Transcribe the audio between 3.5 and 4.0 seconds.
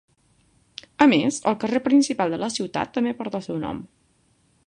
seu nom.